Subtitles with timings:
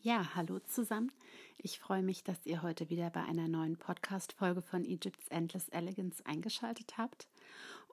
[0.00, 1.10] Ja, hallo zusammen.
[1.56, 6.24] Ich freue mich, dass ihr heute wieder bei einer neuen Podcast-Folge von Egypt's Endless Elegance
[6.24, 7.26] eingeschaltet habt.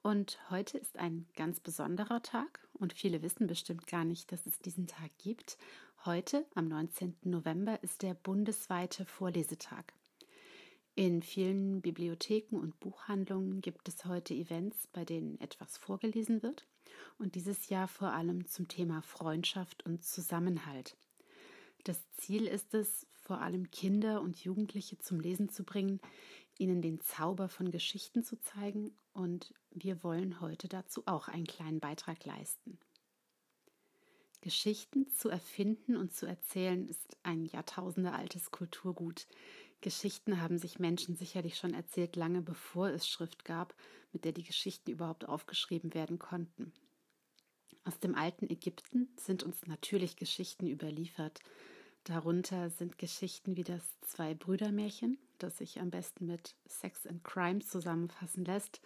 [0.03, 4.59] Und heute ist ein ganz besonderer Tag und viele wissen bestimmt gar nicht, dass es
[4.59, 5.57] diesen Tag gibt.
[6.05, 7.15] Heute, am 19.
[7.23, 9.91] November, ist der bundesweite Vorlesetag.
[10.93, 16.67] In vielen Bibliotheken und Buchhandlungen gibt es heute Events, bei denen etwas vorgelesen wird
[17.17, 20.95] und dieses Jahr vor allem zum Thema Freundschaft und Zusammenhalt.
[21.85, 26.01] Das Ziel ist es, vor allem Kinder und Jugendliche zum Lesen zu bringen,
[26.57, 31.79] ihnen den Zauber von Geschichten zu zeigen und wir wollen heute dazu auch einen kleinen
[31.79, 32.79] Beitrag leisten.
[34.41, 39.27] Geschichten zu erfinden und zu erzählen ist ein jahrtausendealtes Kulturgut.
[39.81, 43.75] Geschichten haben sich Menschen sicherlich schon erzählt, lange bevor es Schrift gab,
[44.11, 46.73] mit der die Geschichten überhaupt aufgeschrieben werden konnten.
[47.83, 51.41] Aus dem alten Ägypten sind uns natürlich Geschichten überliefert,
[52.05, 58.45] Darunter sind Geschichten wie das Zwei-Brüder-Märchen, das sich am besten mit Sex and Crime zusammenfassen
[58.45, 58.79] lässt,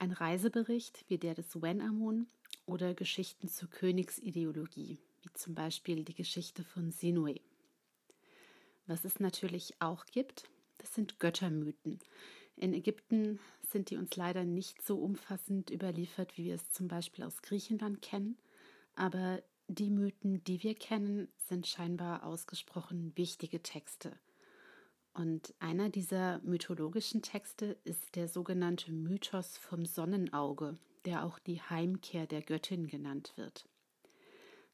[0.00, 2.26] ein Reisebericht wie der des Wen-Amun
[2.66, 7.40] oder Geschichten zur Königsideologie, wie zum Beispiel die Geschichte von Sinue.
[8.88, 12.00] Was es natürlich auch gibt, das sind Göttermythen.
[12.56, 13.38] In Ägypten
[13.70, 18.02] sind die uns leider nicht so umfassend überliefert, wie wir es zum Beispiel aus Griechenland
[18.02, 18.36] kennen,
[18.96, 19.40] aber
[19.74, 24.18] die Mythen, die wir kennen, sind scheinbar ausgesprochen wichtige Texte.
[25.14, 32.26] Und einer dieser mythologischen Texte ist der sogenannte Mythos vom Sonnenauge, der auch die Heimkehr
[32.26, 33.68] der Göttin genannt wird.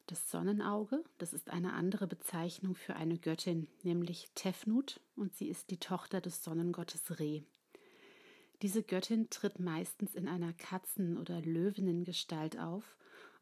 [0.07, 5.69] Das Sonnenauge, das ist eine andere Bezeichnung für eine Göttin, nämlich Tefnut, und sie ist
[5.69, 7.43] die Tochter des Sonnengottes Re.
[8.63, 12.97] Diese Göttin tritt meistens in einer Katzen- oder Löwinnengestalt auf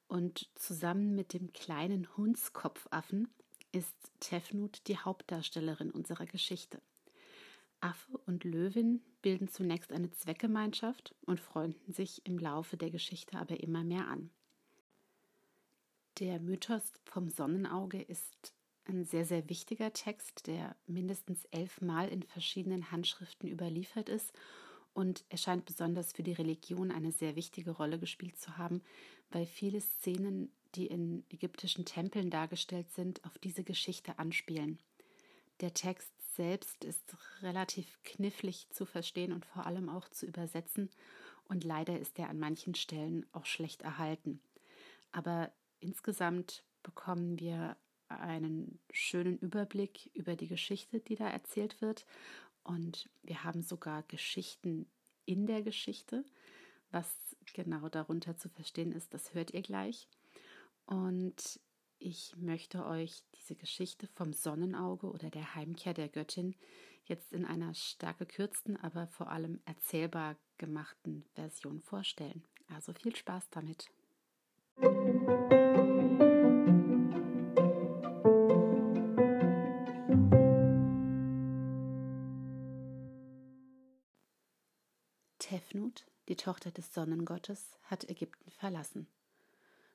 [0.07, 3.27] und zusammen mit dem kleinen Hundskopfaffen
[3.71, 6.81] ist Tefnut die Hauptdarstellerin unserer Geschichte.
[7.81, 13.59] Affe und Löwin bilden zunächst eine Zweckgemeinschaft und freunden sich im Laufe der Geschichte aber
[13.59, 14.29] immer mehr an.
[16.19, 18.53] Der Mythos vom Sonnenauge ist
[18.85, 24.31] ein sehr, sehr wichtiger Text, der mindestens elfmal in verschiedenen Handschriften überliefert ist
[24.93, 28.81] und er scheint besonders für die Religion eine sehr wichtige Rolle gespielt zu haben,
[29.31, 34.79] weil viele Szenen, die in ägyptischen Tempeln dargestellt sind, auf diese Geschichte anspielen.
[35.61, 40.89] Der Text selbst ist relativ knifflig zu verstehen und vor allem auch zu übersetzen,
[41.47, 44.41] und leider ist er an manchen Stellen auch schlecht erhalten.
[45.11, 47.77] Aber insgesamt bekommen wir
[48.07, 52.05] einen schönen Überblick über die Geschichte, die da erzählt wird,
[52.63, 54.87] und wir haben sogar Geschichten
[55.25, 56.25] in der Geschichte.
[56.91, 60.07] Was genau darunter zu verstehen ist, das hört ihr gleich.
[60.85, 61.59] Und
[61.99, 66.55] ich möchte euch diese Geschichte vom Sonnenauge oder der Heimkehr der Göttin
[67.05, 72.43] jetzt in einer stark gekürzten, aber vor allem erzählbar gemachten Version vorstellen.
[72.67, 73.89] Also viel Spaß damit.
[85.39, 89.07] Tefnut, die Tochter des Sonnengottes, hat Ägypten verlassen.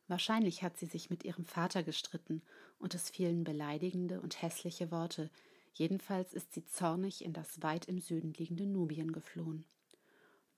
[0.08, 2.42] Wahrscheinlich hat sie sich mit ihrem Vater gestritten
[2.78, 5.30] und es fielen beleidigende und hässliche Worte.
[5.72, 9.64] Jedenfalls ist sie zornig in das weit im Süden liegende Nubien geflohen.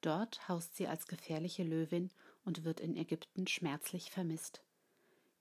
[0.00, 2.10] Dort haust sie als gefährliche Löwin
[2.44, 4.62] und wird in Ägypten schmerzlich vermisst.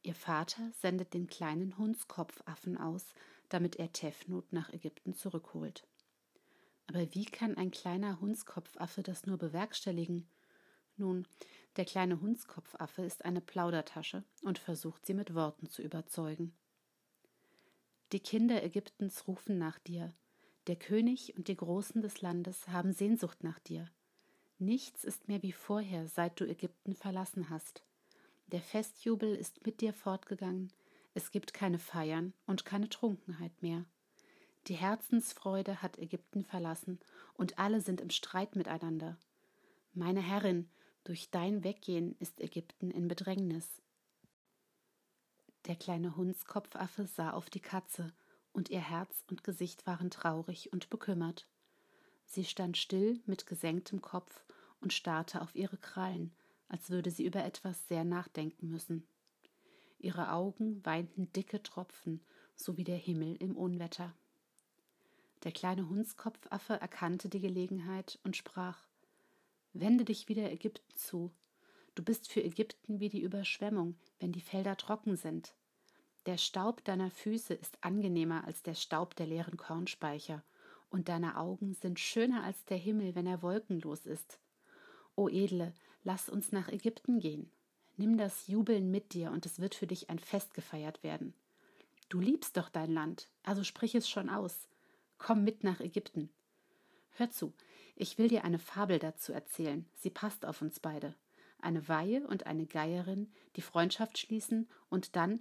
[0.03, 3.05] Ihr Vater sendet den kleinen Hundskopfaffen aus,
[3.49, 5.87] damit er Tefnut nach Ägypten zurückholt.
[6.93, 10.27] Aber wie kann ein kleiner Hundskopfaffe das nur bewerkstelligen?
[10.97, 11.25] Nun,
[11.77, 16.53] der kleine Hundskopfaffe ist eine Plaudertasche und versucht sie mit Worten zu überzeugen.
[18.11, 20.13] Die Kinder Ägyptens rufen nach dir.
[20.67, 23.89] Der König und die Großen des Landes haben Sehnsucht nach dir.
[24.59, 27.85] Nichts ist mehr wie vorher, seit du Ägypten verlassen hast.
[28.47, 30.73] Der Festjubel ist mit dir fortgegangen,
[31.13, 33.85] es gibt keine Feiern und keine Trunkenheit mehr.
[34.67, 36.99] Die Herzensfreude hat Ägypten verlassen,
[37.33, 39.17] und alle sind im Streit miteinander.
[39.93, 40.69] Meine Herrin,
[41.03, 43.81] durch dein Weggehen ist Ägypten in Bedrängnis.
[45.65, 48.13] Der kleine Hundskopfaffe sah auf die Katze,
[48.53, 51.47] und ihr Herz und Gesicht waren traurig und bekümmert.
[52.25, 54.45] Sie stand still mit gesenktem Kopf
[54.79, 56.33] und starrte auf ihre Krallen,
[56.67, 59.07] als würde sie über etwas sehr nachdenken müssen.
[59.99, 62.21] Ihre Augen weinten dicke Tropfen,
[62.55, 64.13] so wie der Himmel im Unwetter.
[65.43, 68.77] Der kleine Hundskopfaffe erkannte die Gelegenheit und sprach
[69.73, 71.31] Wende dich wieder Ägypten zu.
[71.95, 75.53] Du bist für Ägypten wie die Überschwemmung, wenn die Felder trocken sind.
[76.25, 80.43] Der Staub deiner Füße ist angenehmer als der Staub der leeren Kornspeicher,
[80.89, 84.39] und deine Augen sind schöner als der Himmel, wenn er wolkenlos ist.
[85.15, 85.73] O Edle,
[86.03, 87.49] lass uns nach Ägypten gehen.
[87.97, 91.33] Nimm das Jubeln mit dir, und es wird für dich ein Fest gefeiert werden.
[92.09, 94.67] Du liebst doch dein Land, also sprich es schon aus.
[95.21, 96.31] Komm mit nach Ägypten.
[97.11, 97.53] Hör zu,
[97.95, 101.13] ich will dir eine Fabel dazu erzählen, sie passt auf uns beide.
[101.59, 105.39] Eine Weihe und eine Geierin, die Freundschaft schließen und dann.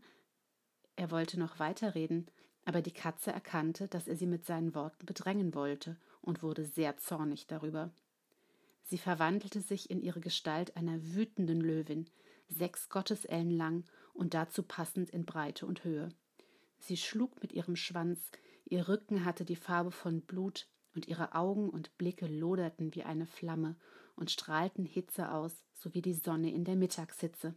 [0.97, 2.27] Er wollte noch weiterreden,
[2.67, 6.99] aber die Katze erkannte, dass er sie mit seinen Worten bedrängen wollte und wurde sehr
[6.99, 7.91] zornig darüber.
[8.83, 12.11] Sie verwandelte sich in ihre Gestalt einer wütenden Löwin,
[12.49, 16.11] sechs Gottesellen lang und dazu passend in Breite und Höhe.
[16.81, 18.31] Sie schlug mit ihrem Schwanz,
[18.71, 23.27] ihr Rücken hatte die Farbe von Blut, und ihre Augen und Blicke loderten wie eine
[23.27, 23.77] Flamme
[24.17, 27.55] und strahlten Hitze aus, so wie die Sonne in der Mittagshitze.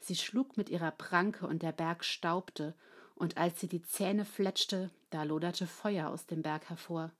[0.00, 2.74] Sie schlug mit ihrer Pranke und der Berg staubte,
[3.14, 7.12] und als sie die Zähne fletschte, da loderte Feuer aus dem Berg hervor.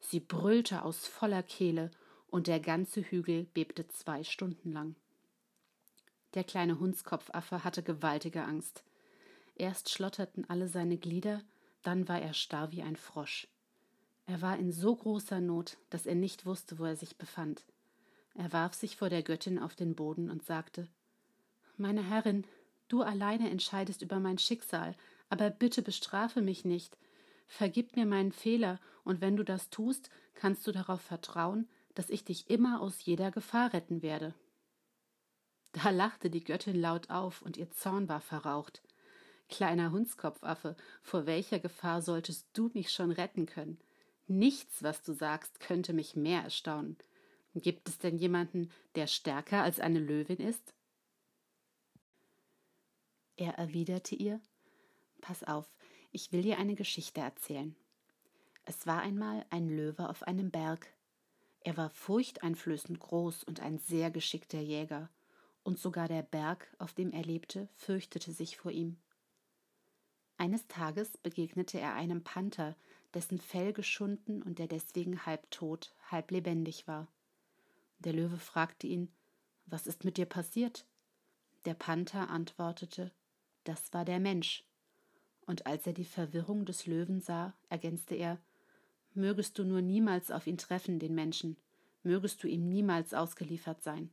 [0.00, 1.90] Sie brüllte aus voller Kehle,
[2.26, 4.96] und der ganze Hügel bebte zwei Stunden lang.
[6.34, 8.84] Der kleine Hundskopfaffe hatte gewaltige Angst.
[9.54, 11.42] Erst schlotterten alle seine Glieder,
[11.82, 13.48] dann war er starr wie ein Frosch.
[14.26, 17.64] Er war in so großer Not, dass er nicht wusste, wo er sich befand.
[18.34, 20.88] Er warf sich vor der Göttin auf den Boden und sagte
[21.76, 22.46] Meine Herrin,
[22.88, 24.94] du alleine entscheidest über mein Schicksal,
[25.28, 26.96] aber bitte bestrafe mich nicht.
[27.46, 32.24] Vergib mir meinen Fehler, und wenn du das tust, kannst du darauf vertrauen, dass ich
[32.24, 34.34] dich immer aus jeder Gefahr retten werde.
[35.72, 38.82] Da lachte die Göttin laut auf, und ihr Zorn war verraucht.
[39.52, 43.78] Kleiner Hundskopfaffe, vor welcher Gefahr solltest du mich schon retten können?
[44.26, 46.96] Nichts, was du sagst, könnte mich mehr erstaunen.
[47.54, 50.72] Gibt es denn jemanden, der stärker als eine Löwin ist?
[53.36, 54.40] Er erwiderte ihr
[55.20, 55.66] Pass auf,
[56.12, 57.76] ich will dir eine Geschichte erzählen.
[58.64, 60.86] Es war einmal ein Löwe auf einem Berg.
[61.60, 65.10] Er war furchteinflößend groß und ein sehr geschickter Jäger,
[65.62, 68.96] und sogar der Berg, auf dem er lebte, fürchtete sich vor ihm.
[70.42, 72.74] Eines Tages begegnete er einem Panther,
[73.14, 77.06] dessen Fell geschunden und der deswegen halb tot, halb lebendig war.
[78.00, 79.08] Der Löwe fragte ihn
[79.66, 80.84] Was ist mit dir passiert?
[81.64, 83.12] Der Panther antwortete
[83.62, 84.64] Das war der Mensch.
[85.46, 88.40] Und als er die Verwirrung des Löwen sah, ergänzte er
[89.14, 91.56] Mögest du nur niemals auf ihn treffen, den Menschen,
[92.02, 94.10] mögest du ihm niemals ausgeliefert sein.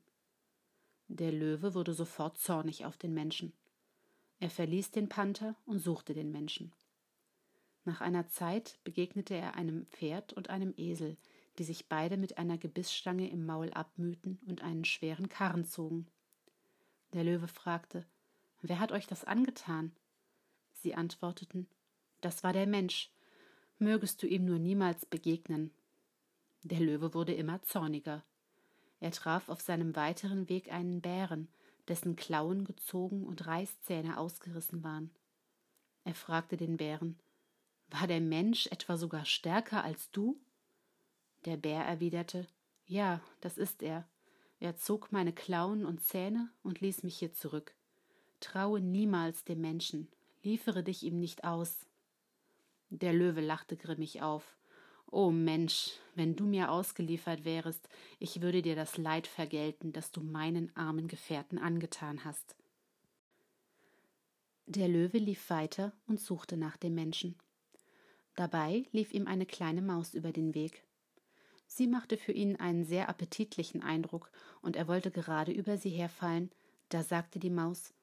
[1.08, 3.52] Der Löwe wurde sofort zornig auf den Menschen.
[4.40, 6.72] Er verließ den Panther und suchte den Menschen.
[7.84, 11.18] Nach einer Zeit begegnete er einem Pferd und einem Esel,
[11.58, 16.08] die sich beide mit einer Gebissstange im Maul abmühten und einen schweren Karren zogen.
[17.14, 18.06] Der Löwe fragte
[18.62, 19.92] Wer hat euch das angetan?
[20.74, 21.68] Sie antworteten
[22.22, 23.12] Das war der Mensch.
[23.78, 25.72] Mögest du ihm nur niemals begegnen.
[26.64, 28.24] Der Löwe wurde immer zorniger.
[29.00, 31.48] Er traf auf seinem weiteren Weg einen Bären,
[31.90, 35.12] dessen Klauen gezogen und Reißzähne ausgerissen waren.
[36.06, 37.20] Er fragte den Bären
[37.92, 40.40] war der Mensch etwa sogar stärker als du?
[41.46, 42.46] Der Bär erwiderte
[42.86, 44.08] Ja, das ist er.
[44.60, 47.74] Er zog meine Klauen und Zähne und ließ mich hier zurück.
[48.42, 50.08] Traue niemals dem Menschen,
[50.44, 51.88] liefere dich ihm nicht aus.
[52.90, 54.58] Der Löwe lachte grimmig auf.
[55.12, 57.90] O Mensch, wenn du mir ausgeliefert wärest,
[58.20, 62.56] ich würde dir das Leid vergelten, das du meinen armen Gefährten angetan hast.
[64.68, 67.36] Der Löwe lief weiter und suchte nach dem Menschen.
[68.36, 70.84] Dabei lief ihm eine kleine Maus über den Weg.
[71.66, 76.52] Sie machte für ihn einen sehr appetitlichen Eindruck, und er wollte gerade über sie herfallen,
[76.90, 77.94] da sagte die Maus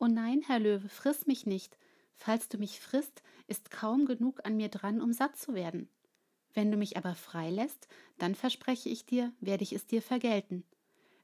[0.00, 1.78] Oh nein, Herr Löwe, friss mich nicht.
[2.14, 5.88] Falls du mich frisst, ist kaum genug an mir dran, um satt zu werden.
[6.54, 7.88] Wenn du mich aber freilässt,
[8.18, 10.64] dann verspreche ich dir, werde ich es dir vergelten.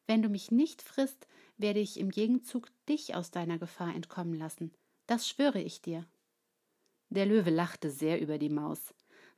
[0.06, 1.26] Wenn du mich nicht frisst,
[1.56, 4.72] werde ich im Gegenzug dich aus deiner Gefahr entkommen lassen.
[5.06, 6.06] Das schwöre ich dir.
[7.10, 8.94] Der Löwe lachte sehr über die Maus.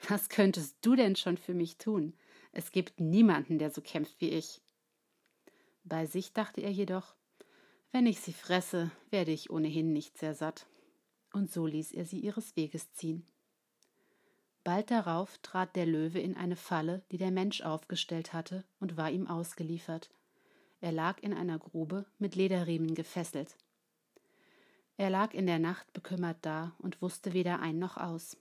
[0.09, 2.15] Was könntest du denn schon für mich tun?
[2.53, 4.61] Es gibt niemanden, der so kämpft wie ich.
[5.85, 7.15] Bei sich dachte er jedoch,
[7.93, 10.67] wenn ich sie fresse, werde ich ohnehin nicht sehr satt.
[11.33, 13.27] Und so ließ er sie ihres Weges ziehen.
[14.67, 19.13] Bald darauf trat der Löwe in eine Falle, die der Mensch aufgestellt hatte, und war
[19.13, 20.11] ihm ausgeliefert.
[20.81, 23.57] Er lag in einer Grube mit Lederriemen gefesselt.
[24.97, 28.37] Er lag in der Nacht bekümmert da und wusste weder ein noch aus.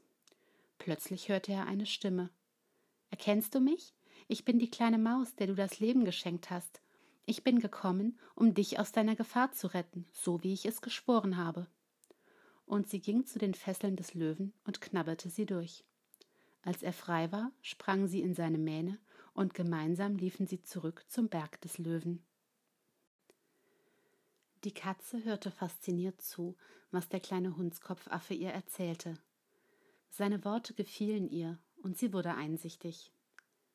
[0.79, 2.31] Plötzlich hörte er eine Stimme.
[3.11, 3.93] Erkennst du mich?
[4.27, 6.81] Ich bin die kleine Maus, der du das Leben geschenkt hast.
[7.27, 11.37] Ich bin gekommen, um dich aus deiner Gefahr zu retten, so wie ich es geschworen
[11.37, 11.67] habe.
[12.65, 15.85] und sie ging zu den Fesseln des Löwen und knabberte sie durch.
[16.65, 18.99] Als er frei war, sprang sie in seine Mähne,
[19.33, 22.25] und gemeinsam liefen sie zurück zum Berg des Löwen.
[24.63, 26.57] Die Katze hörte fasziniert zu,
[26.89, 29.19] was der kleine Hundskopfaffe ihr erzählte.
[30.09, 33.11] Seine Worte gefielen ihr, und sie wurde einsichtig.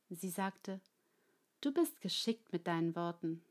[0.08, 0.80] Sie sagte
[1.60, 3.44] Du bist geschickt mit deinen Worten.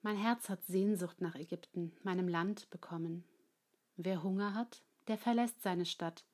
[0.00, 3.22] Mein Herz hat Sehnsucht nach Ägypten, meinem Land, bekommen.
[3.96, 6.24] Wer Hunger hat, der verlässt seine Stadt,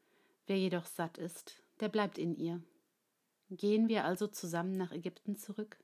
[0.46, 2.62] wer jedoch satt ist, der bleibt in ihr.
[3.50, 5.78] Gehen wir also zusammen nach Ägypten zurück?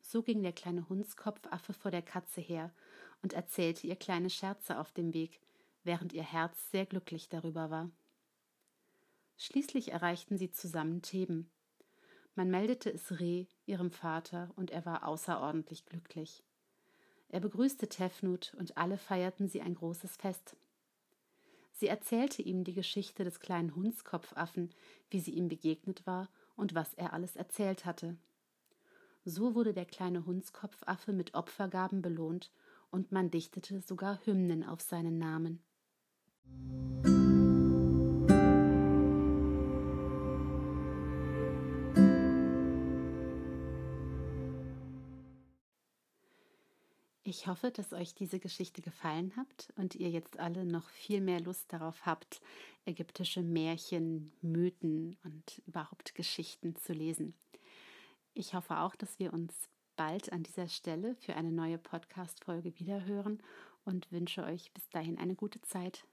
[0.00, 2.72] So ging der kleine Hundskopfaffe vor der Katze her
[3.22, 5.40] und erzählte ihr kleine Scherze auf dem Weg,
[5.84, 7.90] während ihr Herz sehr glücklich darüber war.
[9.36, 11.50] Schließlich erreichten sie zusammen Theben.
[12.34, 16.44] Man meldete es Reh, ihrem Vater, und er war außerordentlich glücklich.
[17.28, 20.56] Er begrüßte Tefnut und alle feierten sie ein großes Fest.
[21.80, 24.68] Sie erzählte ihm die Geschichte des kleinen Hundskopfaffen,
[25.08, 28.18] wie sie ihm begegnet war und was er alles erzählt hatte.
[29.24, 32.52] So wurde der kleine Hundskopfaffe mit Opfergaben belohnt,
[32.90, 35.62] und man dichtete sogar Hymnen auf seinen Namen.
[47.22, 51.40] Ich hoffe, dass euch diese Geschichte gefallen hat und ihr jetzt alle noch viel mehr
[51.40, 52.40] Lust darauf habt,
[52.86, 57.34] ägyptische Märchen, Mythen und überhaupt Geschichten zu lesen.
[58.32, 63.42] Ich hoffe auch, dass wir uns bald an dieser Stelle für eine neue Podcast-Folge wiederhören
[63.84, 66.06] und wünsche euch bis dahin eine gute Zeit.